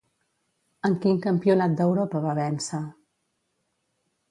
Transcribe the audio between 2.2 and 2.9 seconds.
va vèncer?